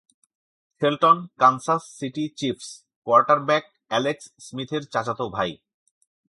[0.81, 2.67] Shelton Kansas City Chiefs
[3.07, 5.51] quarterback Alex স্মিথের চাচাতো ভাই।